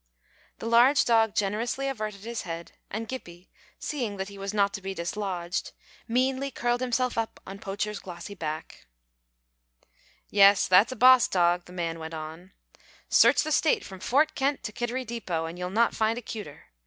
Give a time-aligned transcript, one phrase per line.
[0.57, 4.81] The large dog generously averted his head, and Gippie, seeing that he was not to
[4.81, 5.73] be dislodged,
[6.07, 8.87] meanly curled himself up on Poacher's glossy back.
[10.31, 12.51] [Illustration: "HE LAY DOWN BESIDE HER."] "Yes, that's a boss dog," the man went on.
[13.09, 16.69] "Search the State from Fort Kent to Kittery Depot, and you'll not find a cuter.